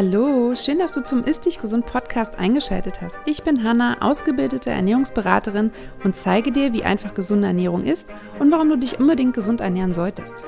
[0.00, 3.18] Hallo, schön, dass du zum Ist Dich Gesund Podcast eingeschaltet hast.
[3.26, 5.72] Ich bin Hanna, ausgebildete Ernährungsberaterin
[6.04, 8.06] und zeige dir, wie einfach gesunde Ernährung ist
[8.38, 10.44] und warum du dich unbedingt gesund ernähren solltest.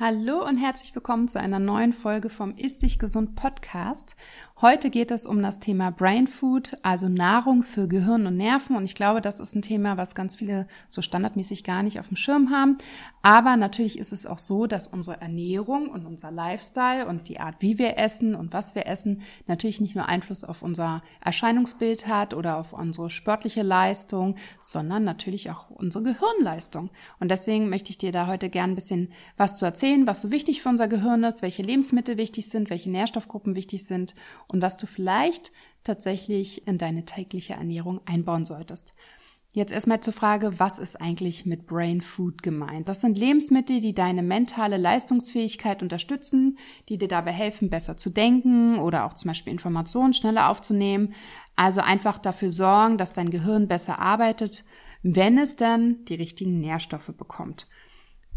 [0.00, 4.16] Hallo und herzlich willkommen zu einer neuen Folge vom Ist Dich Gesund Podcast.
[4.62, 8.76] Heute geht es um das Thema Brain Food, also Nahrung für Gehirn und Nerven.
[8.76, 12.06] Und ich glaube, das ist ein Thema, was ganz viele so standardmäßig gar nicht auf
[12.06, 12.78] dem Schirm haben.
[13.22, 17.56] Aber natürlich ist es auch so, dass unsere Ernährung und unser Lifestyle und die Art,
[17.58, 22.32] wie wir essen und was wir essen, natürlich nicht nur Einfluss auf unser Erscheinungsbild hat
[22.32, 26.90] oder auf unsere sportliche Leistung, sondern natürlich auch unsere Gehirnleistung.
[27.18, 30.30] Und deswegen möchte ich dir da heute gern ein bisschen was zu erzählen, was so
[30.30, 34.14] wichtig für unser Gehirn ist, welche Lebensmittel wichtig sind, welche Nährstoffgruppen wichtig sind
[34.52, 35.52] und was du vielleicht
[35.82, 38.94] tatsächlich in deine tägliche Ernährung einbauen solltest.
[39.54, 42.88] Jetzt erstmal zur Frage, was ist eigentlich mit Brain Food gemeint?
[42.88, 46.56] Das sind Lebensmittel, die deine mentale Leistungsfähigkeit unterstützen,
[46.88, 51.12] die dir dabei helfen, besser zu denken oder auch zum Beispiel Informationen schneller aufzunehmen.
[51.54, 54.64] Also einfach dafür sorgen, dass dein Gehirn besser arbeitet,
[55.02, 57.66] wenn es dann die richtigen Nährstoffe bekommt.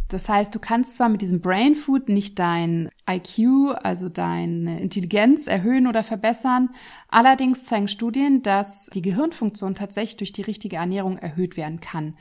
[0.08, 5.48] Das heißt, du kannst zwar mit diesem Brain Food nicht dein IQ, also deine Intelligenz
[5.48, 6.70] erhöhen oder verbessern,
[7.09, 12.16] allerdings zeigen Studien, dass die Gehirnfunktion tatsächlich durch die richtige Ernährung erhöht werden kann.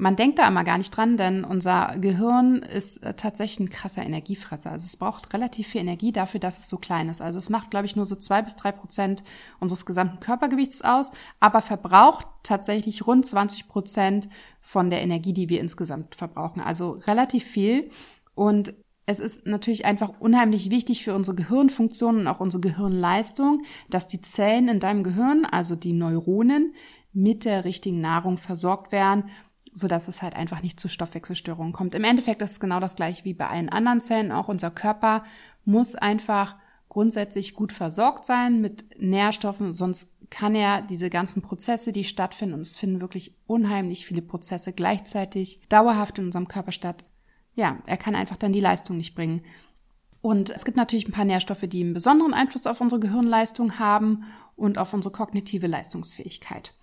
[0.00, 4.02] Man denkt da immer gar nicht dran, denn unser Gehirn ist äh, tatsächlich ein krasser
[4.02, 4.72] Energiefresser.
[4.72, 7.20] Also es braucht relativ viel Energie dafür, dass es so klein ist.
[7.20, 9.22] Also es macht, glaube ich, nur so zwei bis drei Prozent
[9.58, 14.30] unseres gesamten Körpergewichts aus, aber verbraucht tatsächlich rund 20 Prozent
[14.62, 16.62] von der Energie, die wir insgesamt verbrauchen.
[16.62, 17.90] Also relativ viel.
[18.34, 18.72] Und
[19.04, 24.22] es ist natürlich einfach unheimlich wichtig für unsere Gehirnfunktion und auch unsere Gehirnleistung, dass die
[24.22, 26.72] Zellen in deinem Gehirn, also die Neuronen,
[27.12, 29.24] mit der richtigen Nahrung versorgt werden,
[29.72, 31.94] so dass es halt einfach nicht zu Stoffwechselstörungen kommt.
[31.94, 34.32] Im Endeffekt ist es genau das gleiche wie bei allen anderen Zellen.
[34.32, 35.24] Auch unser Körper
[35.64, 36.56] muss einfach
[36.88, 42.60] grundsätzlich gut versorgt sein mit Nährstoffen, sonst kann er diese ganzen Prozesse, die stattfinden, und
[42.60, 47.04] es finden wirklich unheimlich viele Prozesse gleichzeitig dauerhaft in unserem Körper statt,
[47.54, 49.42] ja, er kann einfach dann die Leistung nicht bringen.
[50.22, 54.24] Und es gibt natürlich ein paar Nährstoffe, die einen besonderen Einfluss auf unsere Gehirnleistung haben
[54.54, 56.74] und auf unsere kognitive Leistungsfähigkeit.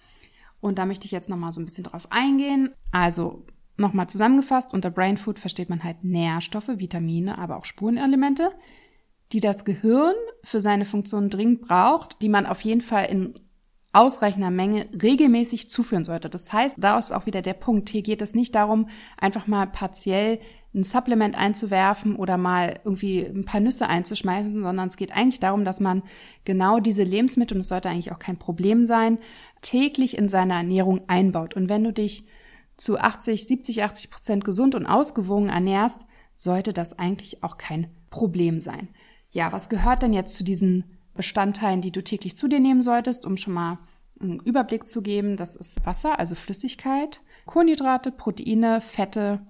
[0.60, 2.72] Und da möchte ich jetzt nochmal so ein bisschen drauf eingehen.
[2.92, 3.46] Also
[3.78, 8.50] nochmal zusammengefasst, unter Brain Food versteht man halt Nährstoffe, Vitamine, aber auch Spurenelemente,
[9.32, 13.34] die das Gehirn für seine Funktion dringend braucht, die man auf jeden Fall in
[13.94, 16.30] ausreichender Menge regelmäßig zuführen sollte.
[16.30, 17.90] Das heißt, da ist auch wieder der Punkt.
[17.90, 20.40] Hier geht es nicht darum, einfach mal partiell
[20.76, 25.66] ein Supplement einzuwerfen oder mal irgendwie ein paar Nüsse einzuschmeißen, sondern es geht eigentlich darum,
[25.66, 26.04] dass man
[26.46, 29.18] genau diese Lebensmittel, und es sollte eigentlich auch kein Problem sein,
[29.68, 31.54] täglich in seine Ernährung einbaut.
[31.54, 32.26] Und wenn du dich
[32.78, 36.06] zu 80, 70, 80 Prozent gesund und ausgewogen ernährst,
[36.36, 38.88] sollte das eigentlich auch kein Problem sein.
[39.30, 40.86] Ja, was gehört denn jetzt zu diesen
[41.16, 43.80] Bestandteilen, die du täglich zu dir nehmen solltest, um schon mal
[44.22, 45.36] einen Überblick zu geben?
[45.36, 49.42] Das ist Wasser, also Flüssigkeit, Kohlenhydrate, Proteine, Fette,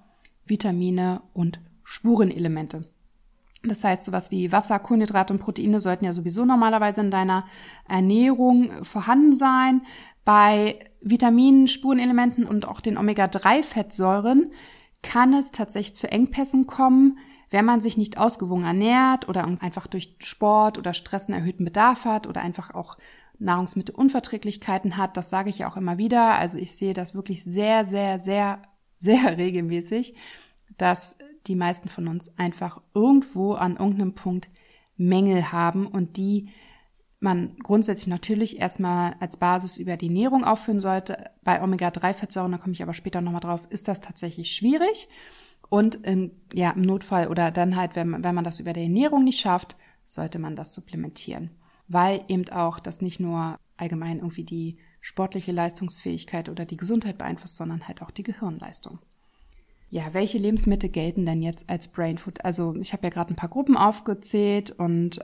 [0.46, 2.90] Vitamine und Spurenelemente.
[3.64, 7.46] Das heißt, sowas wie Wasser, Kohlenhydrate und Proteine sollten ja sowieso normalerweise in deiner
[7.88, 9.82] Ernährung vorhanden sein.
[10.24, 14.52] Bei Vitaminen, Spurenelementen und auch den Omega-3-Fettsäuren
[15.02, 17.18] kann es tatsächlich zu Engpässen kommen,
[17.50, 22.06] wenn man sich nicht ausgewogen ernährt oder einfach durch Sport oder Stress einen erhöhten Bedarf
[22.06, 22.98] hat oder einfach auch
[23.40, 26.38] Nahrungsmittelunverträglichkeiten hat, das sage ich ja auch immer wieder.
[26.38, 28.62] Also ich sehe das wirklich sehr, sehr, sehr,
[28.98, 30.16] sehr regelmäßig,
[30.78, 34.50] dass die meisten von uns einfach irgendwo an irgendeinem Punkt
[34.98, 36.50] Mängel haben und die
[37.20, 41.32] man grundsätzlich natürlich erstmal als Basis über die Ernährung aufführen sollte.
[41.44, 45.08] Bei Omega-3-Fettsäuren, da komme ich aber später nochmal drauf, ist das tatsächlich schwierig.
[45.70, 49.24] Und im, ja, im Notfall oder dann halt, wenn wenn man das über die Ernährung
[49.24, 49.76] nicht schafft,
[50.06, 51.52] sollte man das supplementieren.
[51.88, 57.58] Weil eben auch das nicht nur allgemein irgendwie die sportliche Leistungsfähigkeit oder die Gesundheit beeinflusst,
[57.58, 59.00] sondern halt auch die Gehirnleistung.
[59.90, 62.44] Ja, welche Lebensmittel gelten denn jetzt als Brain Food?
[62.44, 65.20] Also ich habe ja gerade ein paar Gruppen aufgezählt und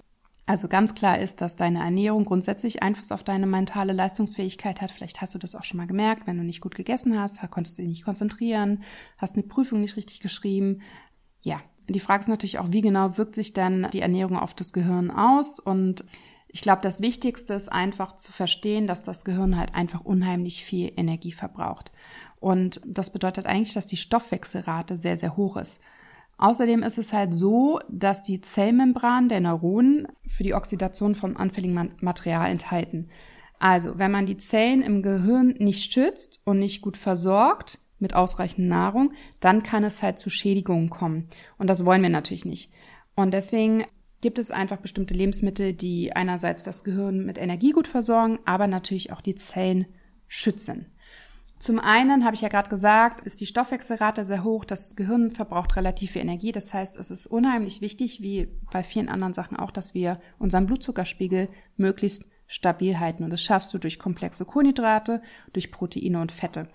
[0.45, 4.91] also ganz klar ist, dass deine Ernährung grundsätzlich Einfluss auf deine mentale Leistungsfähigkeit hat.
[4.91, 7.77] Vielleicht hast du das auch schon mal gemerkt, wenn du nicht gut gegessen hast, konntest
[7.77, 8.83] du dich nicht konzentrieren,
[9.17, 10.81] hast eine Prüfung nicht richtig geschrieben.
[11.41, 14.73] Ja, die Frage ist natürlich auch, wie genau wirkt sich dann die Ernährung auf das
[14.73, 15.59] Gehirn aus?
[15.59, 16.05] Und
[16.47, 20.91] ich glaube, das Wichtigste ist einfach zu verstehen, dass das Gehirn halt einfach unheimlich viel
[20.95, 21.91] Energie verbraucht.
[22.43, 25.79] Und das bedeutet eigentlich, dass die Stoffwechselrate sehr, sehr hoch ist.
[26.37, 31.91] Außerdem ist es halt so, dass die Zellmembran der Neuronen für die Oxidation von anfälligem
[32.01, 33.07] Material enthalten.
[33.59, 38.67] Also, wenn man die Zellen im Gehirn nicht schützt und nicht gut versorgt mit ausreichend
[38.67, 41.29] Nahrung, dann kann es halt zu Schädigungen kommen.
[41.57, 42.73] Und das wollen wir natürlich nicht.
[43.15, 43.85] Und deswegen
[44.19, 49.13] gibt es einfach bestimmte Lebensmittel, die einerseits das Gehirn mit Energie gut versorgen, aber natürlich
[49.13, 49.85] auch die Zellen
[50.27, 50.87] schützen.
[51.63, 54.65] Zum einen habe ich ja gerade gesagt, ist die Stoffwechselrate sehr hoch.
[54.65, 56.51] Das Gehirn verbraucht relativ viel Energie.
[56.51, 60.65] Das heißt, es ist unheimlich wichtig, wie bei vielen anderen Sachen auch, dass wir unseren
[60.65, 63.23] Blutzuckerspiegel möglichst stabil halten.
[63.23, 65.21] Und das schaffst du durch komplexe Kohlenhydrate,
[65.53, 66.67] durch Proteine und Fette.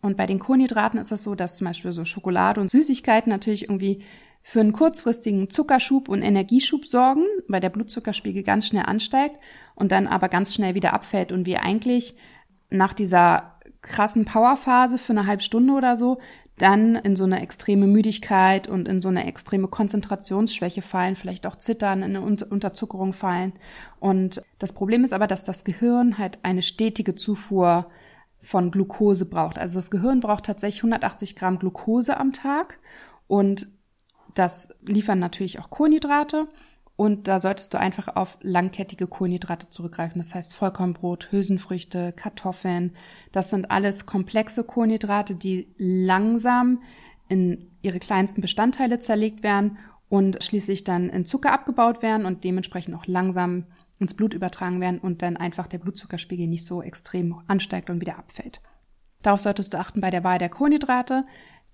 [0.00, 3.64] Und bei den Kohlenhydraten ist es so, dass zum Beispiel so Schokolade und Süßigkeiten natürlich
[3.64, 4.02] irgendwie
[4.42, 9.38] für einen kurzfristigen Zuckerschub und Energieschub sorgen, weil der Blutzuckerspiegel ganz schnell ansteigt
[9.74, 12.14] und dann aber ganz schnell wieder abfällt und wir eigentlich
[12.70, 13.51] nach dieser
[13.82, 16.18] krassen Powerphase für eine halbe Stunde oder so
[16.58, 21.56] dann in so eine extreme Müdigkeit und in so eine extreme Konzentrationsschwäche fallen, vielleicht auch
[21.56, 23.54] zittern, in eine Unterzuckerung fallen.
[23.98, 27.90] Und das Problem ist aber, dass das Gehirn halt eine stetige Zufuhr
[28.40, 29.58] von Glucose braucht.
[29.58, 32.78] Also das Gehirn braucht tatsächlich 180 Gramm Glucose am Tag
[33.26, 33.66] und
[34.34, 36.48] das liefern natürlich auch Kohlenhydrate.
[37.02, 40.20] Und da solltest du einfach auf langkettige Kohlenhydrate zurückgreifen.
[40.20, 42.92] Das heißt Vollkornbrot, Hülsenfrüchte, Kartoffeln.
[43.32, 46.80] Das sind alles komplexe Kohlenhydrate, die langsam
[47.28, 49.78] in ihre kleinsten Bestandteile zerlegt werden
[50.08, 53.64] und schließlich dann in Zucker abgebaut werden und dementsprechend auch langsam
[53.98, 58.16] ins Blut übertragen werden und dann einfach der Blutzuckerspiegel nicht so extrem ansteigt und wieder
[58.16, 58.60] abfällt.
[59.22, 61.24] Darauf solltest du achten bei der Wahl der Kohlenhydrate.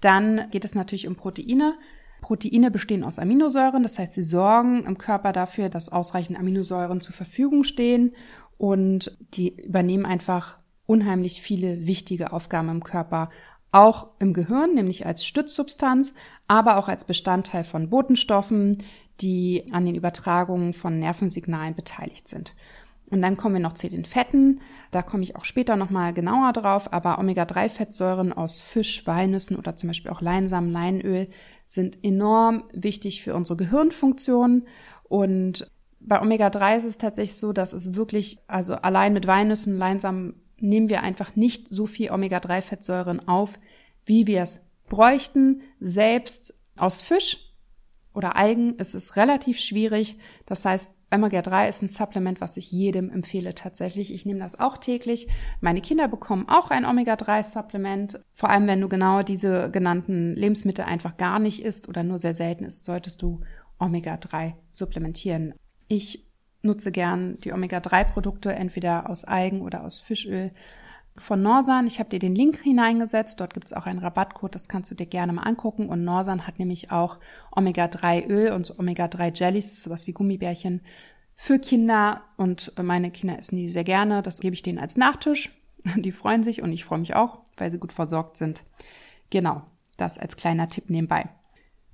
[0.00, 1.75] Dann geht es natürlich um Proteine.
[2.20, 7.15] Proteine bestehen aus Aminosäuren, das heißt, sie sorgen im Körper dafür, dass ausreichend Aminosäuren zur
[7.15, 8.15] Verfügung stehen
[8.59, 13.31] und die übernehmen einfach unheimlich viele wichtige Aufgaben im Körper,
[13.70, 16.15] auch im Gehirn, nämlich als Stützsubstanz,
[16.47, 18.82] aber auch als Bestandteil von Botenstoffen,
[19.21, 22.55] die an den Übertragungen von Nervensignalen beteiligt sind.
[23.11, 24.61] Und dann kommen wir noch zu den Fetten.
[24.91, 26.93] Da komme ich auch später nochmal genauer drauf.
[26.93, 31.29] Aber Omega-3-Fettsäuren aus Fisch, Walnüssen oder zum Beispiel auch Leinsamen, Leinöl
[31.69, 34.67] sind enorm wichtig für unsere Gehirnfunktion.
[35.05, 35.70] Und
[36.00, 40.88] bei Omega-3 ist es tatsächlich so, dass es wirklich, also allein mit Walnüssen, Leinsamen nehmen
[40.88, 43.59] wir einfach nicht so viel Omega-3-Fettsäuren auf,
[44.05, 45.62] wie wir es bräuchten.
[45.79, 47.53] Selbst aus Fisch
[48.14, 50.19] oder Algen ist es relativ schwierig.
[50.47, 54.12] Das heißt, Omega-3 ist ein Supplement, was ich jedem empfehle tatsächlich.
[54.12, 55.28] Ich nehme das auch täglich.
[55.60, 58.20] Meine Kinder bekommen auch ein Omega-3-Supplement.
[58.34, 62.34] Vor allem, wenn du genau diese genannten Lebensmittel einfach gar nicht isst oder nur sehr
[62.34, 63.40] selten isst, solltest du
[63.78, 65.55] Omega-3 supplementieren.
[65.87, 66.28] Ich
[66.62, 70.52] nutze gern die Omega-3-Produkte entweder aus Algen oder aus Fischöl
[71.20, 71.87] von Norsan.
[71.87, 73.41] Ich habe dir den Link hineingesetzt.
[73.41, 75.88] Dort gibt es auch einen Rabattcode, das kannst du dir gerne mal angucken.
[75.88, 77.19] Und Norsan hat nämlich auch
[77.55, 80.82] Omega-3-Öl und so Omega-3-Jellies, sowas wie Gummibärchen
[81.35, 82.23] für Kinder.
[82.37, 84.23] Und meine Kinder essen die sehr gerne.
[84.23, 85.50] Das gebe ich denen als Nachtisch.
[85.97, 88.64] Die freuen sich und ich freue mich auch, weil sie gut versorgt sind.
[89.31, 89.62] Genau,
[89.97, 91.29] das als kleiner Tipp nebenbei.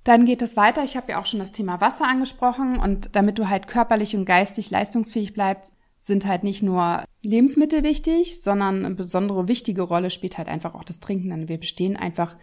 [0.05, 0.85] Dann geht es weiter.
[0.85, 4.27] Ich habe ja auch schon das Thema Wasser angesprochen und damit du halt körperlich und
[4.27, 5.73] geistig leistungsfähig bleibst,
[6.05, 10.85] sind halt nicht nur Lebensmittel wichtig, sondern eine besondere wichtige Rolle spielt halt einfach auch
[10.85, 11.31] das Trinken.
[11.31, 12.37] Denn wir bestehen einfach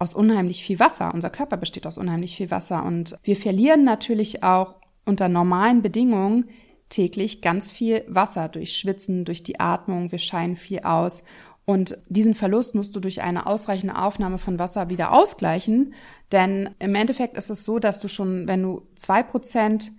[0.00, 1.14] aus unheimlich viel Wasser.
[1.14, 4.74] Unser Körper besteht aus unheimlich viel Wasser und wir verlieren natürlich auch
[5.04, 6.46] unter normalen Bedingungen
[6.88, 10.10] täglich ganz viel Wasser durch Schwitzen, durch die Atmung.
[10.10, 11.22] Wir scheinen viel aus.
[11.66, 15.94] Und diesen Verlust musst du durch eine ausreichende Aufnahme von Wasser wieder ausgleichen.
[16.32, 19.92] Denn im Endeffekt ist es so, dass du schon, wenn du zwei Prozent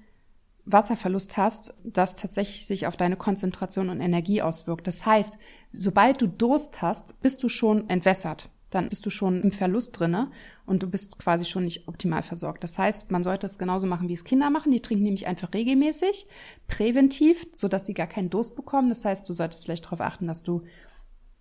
[0.65, 4.87] Wasserverlust hast, das tatsächlich sich auf deine Konzentration und Energie auswirkt.
[4.87, 5.37] Das heißt,
[5.73, 8.49] sobald du Durst hast, bist du schon entwässert.
[8.71, 10.31] Dann bist du schon im Verlust drinne
[10.65, 12.63] und du bist quasi schon nicht optimal versorgt.
[12.63, 14.71] Das heißt, man sollte es genauso machen, wie es Kinder machen.
[14.71, 16.25] Die trinken nämlich einfach regelmäßig,
[16.67, 18.89] präventiv, so dass sie gar keinen Durst bekommen.
[18.89, 20.63] Das heißt, du solltest vielleicht darauf achten, dass du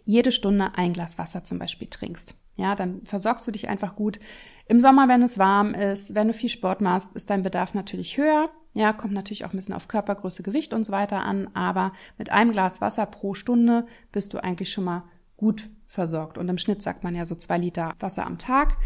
[0.04, 2.34] jede Stunde ein Glas Wasser zum Beispiel trinkst.
[2.56, 4.20] Ja, dann versorgst du dich einfach gut.
[4.66, 8.16] Im Sommer, wenn es warm ist, wenn du viel Sport machst, ist dein Bedarf natürlich
[8.16, 8.49] höher.
[8.75, 12.30] Ja, kommt natürlich auch ein bisschen auf Körpergröße, Gewicht und so weiter an, aber mit
[12.30, 15.04] einem Glas Wasser pro Stunde bist du eigentlich schon mal
[15.37, 16.38] gut versorgt.
[16.38, 18.76] Und im Schnitt sagt man ja so zwei Liter Wasser am Tag.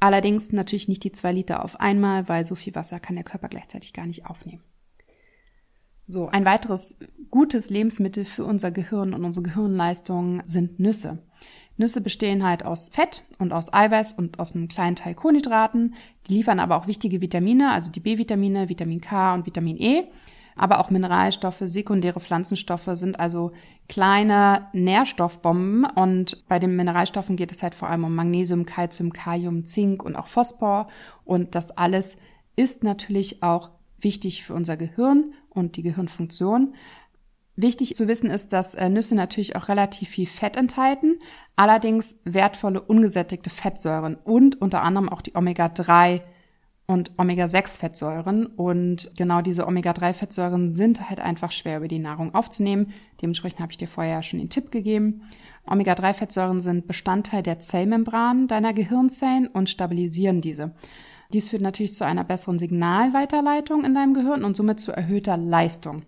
[0.00, 3.48] Allerdings natürlich nicht die zwei Liter auf einmal, weil so viel Wasser kann der Körper
[3.48, 4.62] gleichzeitig gar nicht aufnehmen.
[6.08, 6.96] So, ein weiteres
[7.30, 11.18] gutes Lebensmittel für unser Gehirn und unsere Gehirnleistung sind Nüsse.
[11.76, 15.94] Nüsse bestehen halt aus Fett und aus Eiweiß und aus einem kleinen Teil Kohlenhydraten.
[16.26, 20.04] Die liefern aber auch wichtige Vitamine, also die B-Vitamine, Vitamin K und Vitamin E.
[20.54, 23.52] Aber auch Mineralstoffe, sekundäre Pflanzenstoffe sind also
[23.88, 25.84] kleine Nährstoffbomben.
[25.84, 30.16] Und bei den Mineralstoffen geht es halt vor allem um Magnesium, Calcium, Kalium, Zink und
[30.16, 30.88] auch Phosphor.
[31.24, 32.16] Und das alles
[32.54, 33.70] ist natürlich auch
[34.00, 36.74] wichtig für unser Gehirn und die Gehirnfunktion.
[37.56, 41.18] Wichtig zu wissen ist, dass äh, Nüsse natürlich auch relativ viel Fett enthalten,
[41.56, 46.20] allerdings wertvolle ungesättigte Fettsäuren und unter anderem auch die Omega-3
[46.86, 48.46] und Omega-6-Fettsäuren.
[48.46, 52.92] Und genau diese Omega-3-Fettsäuren sind halt einfach schwer über die Nahrung aufzunehmen.
[53.22, 55.22] Dementsprechend habe ich dir vorher schon den Tipp gegeben.
[55.66, 60.74] Omega-3-Fettsäuren sind Bestandteil der Zellmembran deiner Gehirnzellen und stabilisieren diese.
[61.32, 66.02] Dies führt natürlich zu einer besseren Signalweiterleitung in deinem Gehirn und somit zu erhöhter Leistung.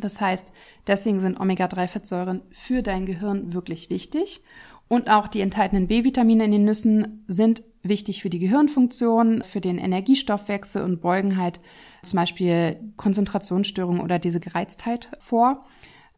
[0.00, 0.52] Das heißt,
[0.86, 4.42] deswegen sind Omega-3-Fettsäuren für dein Gehirn wirklich wichtig.
[4.88, 9.78] Und auch die enthaltenen B-Vitamine in den Nüssen sind wichtig für die Gehirnfunktion, für den
[9.78, 11.60] Energiestoffwechsel und beugen halt
[12.02, 15.64] zum Beispiel Konzentrationsstörungen oder diese Gereiztheit vor.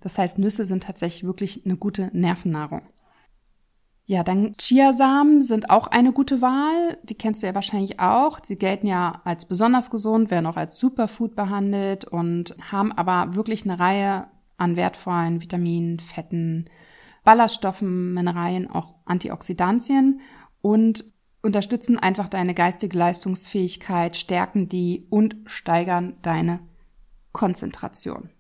[0.01, 2.83] Das heißt, Nüsse sind tatsächlich wirklich eine gute Nervennahrung.
[4.05, 6.99] Ja, dann Chiasamen sind auch eine gute Wahl.
[7.05, 8.41] Die kennst du ja wahrscheinlich auch.
[8.43, 13.65] Sie gelten ja als besonders gesund, werden auch als Superfood behandelt und haben aber wirklich
[13.65, 16.69] eine Reihe an wertvollen Vitaminen, Fetten,
[17.25, 20.21] Ballaststoffen, Mineralien, auch Antioxidantien
[20.61, 21.05] und
[21.43, 26.61] unterstützen einfach deine geistige Leistungsfähigkeit, stärken die und steigern deine
[27.33, 28.31] Konzentration.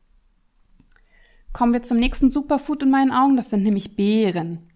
[1.52, 4.71] Kommen wir zum nächsten Superfood in meinen Augen, das sind nämlich Beeren.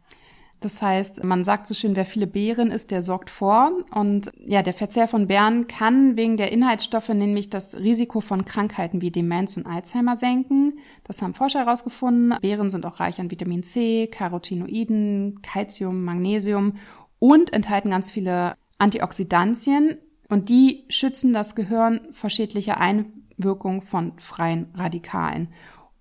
[0.61, 3.73] Das heißt, man sagt so schön, wer viele Beeren isst, der sorgt vor.
[3.93, 9.03] Und ja, der Verzehr von Beeren kann wegen der Inhaltsstoffe nämlich das Risiko von Krankheiten
[9.03, 10.79] wie Demenz und Alzheimer senken.
[11.05, 12.35] Das haben Forscher herausgefunden.
[12.41, 16.75] Beeren sind auch reich an Vitamin C, Carotinoiden, Calcium, Magnesium
[17.19, 19.99] und enthalten ganz viele Antioxidantien.
[20.29, 25.49] Und die schützen das Gehirn vor schädlicher Einwirkung von freien Radikalen.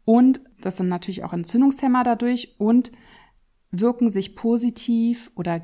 [0.06, 2.92] Und das sind natürlich auch Entzündungshemmer dadurch und
[3.80, 5.62] wirken sich positiv oder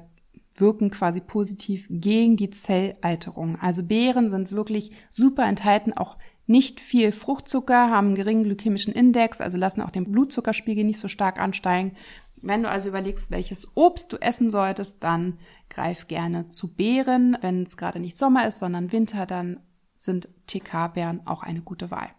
[0.56, 3.58] wirken quasi positiv gegen die Zellalterung.
[3.60, 9.40] Also Beeren sind wirklich super enthalten, auch nicht viel Fruchtzucker, haben einen geringen glykämischen Index,
[9.42, 11.94] also lassen auch den Blutzuckerspiegel nicht so stark ansteigen.
[12.42, 15.38] Wenn du also überlegst, welches Obst du essen solltest, dann
[15.70, 17.38] greif gerne zu Beeren.
[17.42, 19.60] Wenn es gerade nicht Sommer ist, sondern Winter, dann
[19.96, 22.10] sind TK-Beeren auch eine gute Wahl.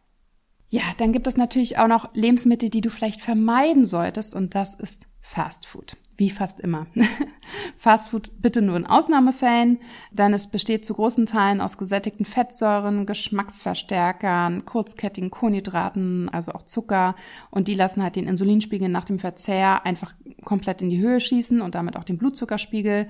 [0.68, 4.74] Ja, dann gibt es natürlich auch noch Lebensmittel, die du vielleicht vermeiden solltest und das
[4.74, 5.96] ist Fast Food.
[6.16, 6.86] Wie fast immer.
[7.78, 9.78] Fast Food bitte nur in Ausnahmefällen,
[10.10, 17.14] denn es besteht zu großen Teilen aus gesättigten Fettsäuren, Geschmacksverstärkern, kurzkettigen Kohlenhydraten, also auch Zucker
[17.50, 20.12] und die lassen halt den Insulinspiegel nach dem Verzehr einfach
[20.44, 23.08] komplett in die Höhe schießen und damit auch den Blutzuckerspiegel.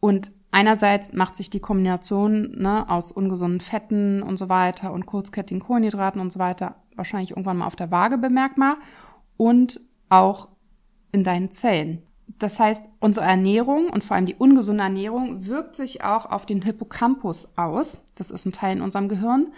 [0.00, 5.60] Und einerseits macht sich die Kombination ne, aus ungesunden Fetten und so weiter und kurzkettigen
[5.60, 8.76] Kohlenhydraten und so weiter wahrscheinlich irgendwann mal auf der Waage bemerkbar
[9.36, 9.80] und
[10.10, 10.48] auch
[11.14, 12.02] in deinen Zellen.
[12.38, 16.62] Das heißt, unsere Ernährung und vor allem die ungesunde Ernährung wirkt sich auch auf den
[16.62, 17.98] Hippocampus aus.
[18.16, 19.52] Das ist ein Teil in unserem Gehirn,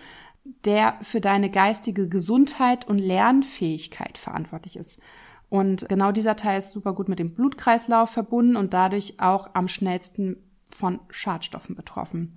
[0.65, 5.01] der für deine geistige Gesundheit und Lernfähigkeit verantwortlich ist.
[5.49, 9.69] Und genau dieser Teil ist super gut mit dem Blutkreislauf verbunden und dadurch auch am
[9.69, 10.37] schnellsten
[10.69, 12.37] von Schadstoffen betroffen.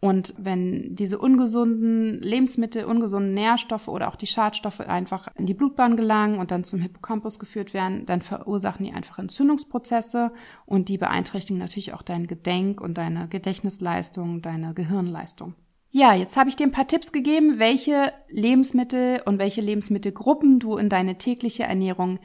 [0.00, 5.96] Und wenn diese ungesunden Lebensmittel, ungesunden Nährstoffe oder auch die Schadstoffe einfach in die Blutbahn
[5.96, 10.32] gelangen und dann zum Hippocampus geführt werden, dann verursachen die einfach Entzündungsprozesse
[10.66, 15.54] und die beeinträchtigen natürlich auch dein Gedenk und deine Gedächtnisleistung, deine Gehirnleistung.
[15.90, 20.76] Ja, jetzt habe ich dir ein paar Tipps gegeben, welche Lebensmittel und welche Lebensmittelgruppen du
[20.76, 22.18] in deine tägliche Ernährung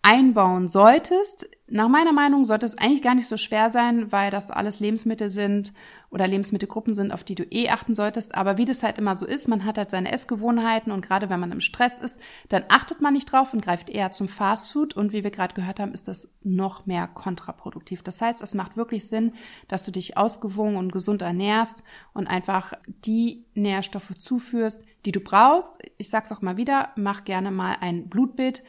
[0.00, 1.48] einbauen solltest.
[1.68, 5.30] Nach meiner Meinung sollte es eigentlich gar nicht so schwer sein, weil das alles Lebensmittel
[5.30, 5.72] sind
[6.10, 8.36] oder Lebensmittelgruppen sind, auf die du eh achten solltest.
[8.36, 11.40] Aber wie das halt immer so ist, man hat halt seine Essgewohnheiten und gerade wenn
[11.40, 14.94] man im Stress ist, dann achtet man nicht drauf und greift eher zum Fastfood.
[14.94, 18.00] Und wie wir gerade gehört haben, ist das noch mehr kontraproduktiv.
[18.04, 19.32] Das heißt, es macht wirklich Sinn,
[19.66, 21.82] dass du dich ausgewogen und gesund ernährst
[22.14, 25.78] und einfach die Nährstoffe zuführst, die du brauchst.
[25.98, 28.62] Ich sag's auch mal wieder, mach gerne mal ein Blutbild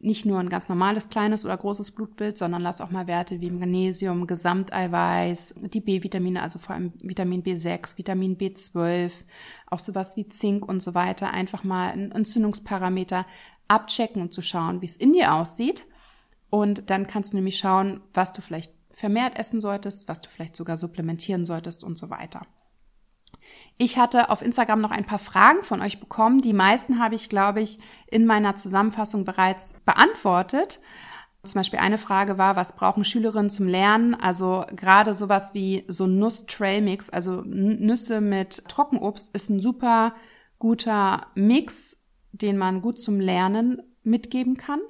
[0.00, 3.50] nicht nur ein ganz normales kleines oder großes Blutbild, sondern lass auch mal Werte wie
[3.50, 9.24] Magnesium, Gesamteiweiß, die B-Vitamine, also vor allem Vitamin B6, Vitamin B12,
[9.66, 13.26] auch sowas wie Zink und so weiter, einfach mal ein Entzündungsparameter
[13.68, 15.86] abchecken und zu schauen, wie es in dir aussieht.
[16.50, 20.54] Und dann kannst du nämlich schauen, was du vielleicht vermehrt essen solltest, was du vielleicht
[20.54, 22.46] sogar supplementieren solltest und so weiter.
[23.76, 26.40] Ich hatte auf Instagram noch ein paar Fragen von euch bekommen.
[26.40, 30.80] Die meisten habe ich, glaube ich, in meiner Zusammenfassung bereits beantwortet.
[31.42, 34.14] Zum Beispiel eine Frage war, was brauchen Schülerinnen zum Lernen?
[34.14, 40.14] Also gerade sowas wie so Nuss-Trail-Mix, also Nüsse mit Trockenobst ist ein super
[40.58, 42.02] guter Mix,
[42.32, 44.80] den man gut zum Lernen mitgeben kann.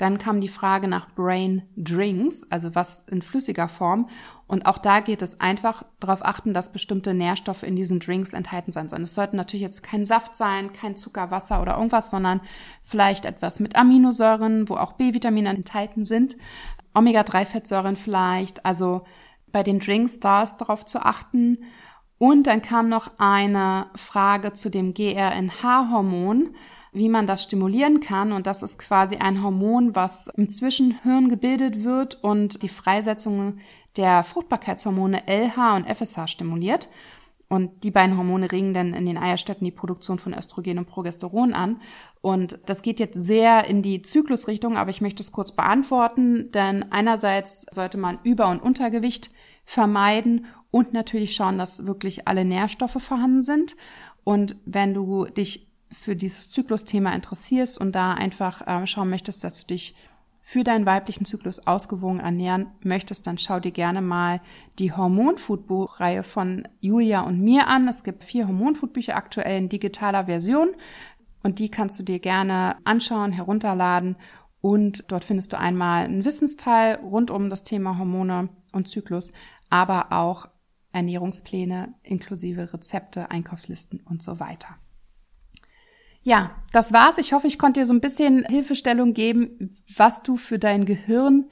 [0.00, 4.08] Dann kam die Frage nach Brain Drinks, also was in flüssiger Form.
[4.46, 8.72] Und auch da geht es einfach darauf achten, dass bestimmte Nährstoffe in diesen Drinks enthalten
[8.72, 9.02] sein sollen.
[9.02, 12.40] Es sollten natürlich jetzt kein Saft sein, kein Zucker, Wasser oder irgendwas, sondern
[12.82, 16.38] vielleicht etwas mit Aminosäuren, wo auch B-Vitamine enthalten sind.
[16.94, 18.64] Omega-3-Fettsäuren vielleicht.
[18.64, 19.02] Also
[19.48, 21.58] bei den Drinks da ist darauf zu achten.
[22.16, 26.54] Und dann kam noch eine Frage zu dem GRNH-Hormon,
[26.92, 28.32] wie man das stimulieren kann.
[28.32, 33.58] Und das ist quasi ein Hormon, was im Zwischenhirn gebildet wird und die Freisetzung
[33.96, 36.88] der Fruchtbarkeitshormone LH und FSH stimuliert.
[37.48, 41.52] Und die beiden Hormone regen dann in den Eierstöcken die Produktion von Östrogen und Progesteron
[41.52, 41.80] an.
[42.20, 46.92] Und das geht jetzt sehr in die Zyklusrichtung, aber ich möchte es kurz beantworten, denn
[46.92, 49.32] einerseits sollte man Über- und Untergewicht
[49.64, 53.76] vermeiden und natürlich schauen, dass wirklich alle Nährstoffe vorhanden sind.
[54.22, 59.60] Und wenn du dich für dieses Zyklusthema interessierst und da einfach äh, schauen möchtest, dass
[59.60, 59.94] du dich
[60.42, 64.40] für deinen weiblichen Zyklus ausgewogen ernähren möchtest, dann schau dir gerne mal
[64.78, 67.86] die Hormonfood-Buchreihe von Julia und mir an.
[67.88, 70.70] Es gibt vier Hormonfood-Bücher aktuell in digitaler Version
[71.42, 74.16] und die kannst du dir gerne anschauen, herunterladen
[74.60, 79.32] und dort findest du einmal einen Wissensteil rund um das Thema Hormone und Zyklus,
[79.68, 80.48] aber auch
[80.92, 84.76] Ernährungspläne inklusive Rezepte, Einkaufslisten und so weiter.
[86.22, 87.18] Ja, das war's.
[87.18, 91.48] Ich hoffe, ich konnte dir so ein bisschen Hilfestellung geben, was du für dein Gehirn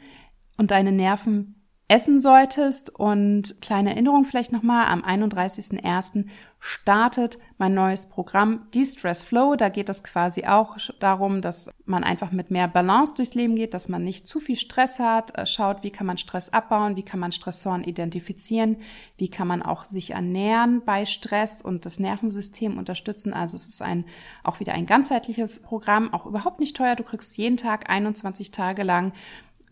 [0.56, 2.94] und deine Nerven essen solltest.
[2.94, 6.26] Und kleine Erinnerung vielleicht nochmal, am 31.01.
[6.60, 9.54] startet mein neues Programm De-Stress Flow.
[9.54, 13.74] Da geht es quasi auch darum, dass man einfach mit mehr Balance durchs Leben geht,
[13.74, 17.04] dass man nicht zu viel Stress hat, äh, schaut, wie kann man Stress abbauen, wie
[17.04, 18.76] kann man Stressoren identifizieren,
[19.16, 23.32] wie kann man auch sich ernähren bei Stress und das Nervensystem unterstützen.
[23.32, 24.04] Also es ist ein,
[24.42, 26.96] auch wieder ein ganzheitliches Programm, auch überhaupt nicht teuer.
[26.96, 29.12] Du kriegst jeden Tag 21 Tage lang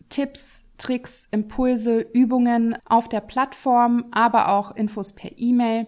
[0.09, 5.87] Tipps, Tricks, Impulse, Übungen auf der Plattform, aber auch Infos per E-Mail.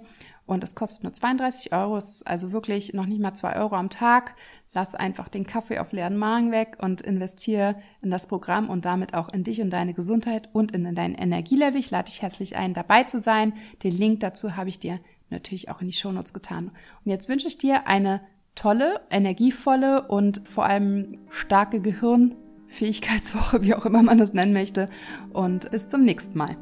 [0.49, 1.95] Und es kostet nur 32 Euro.
[1.95, 4.33] Es ist also wirklich noch nicht mal zwei Euro am Tag.
[4.73, 9.13] Lass einfach den Kaffee auf leeren Magen weg und investiere in das Programm und damit
[9.13, 11.79] auch in dich und deine Gesundheit und in dein Energielevel.
[11.79, 13.53] Ich lade dich herzlich ein, dabei zu sein.
[13.83, 16.71] Den Link dazu habe ich dir natürlich auch in die Shownotes getan.
[17.05, 18.21] Und jetzt wünsche ich dir eine
[18.55, 24.89] tolle, energievolle und vor allem starke Gehirn Fähigkeitswoche, wie auch immer man das nennen möchte.
[25.31, 26.57] Und bis zum nächsten Mal.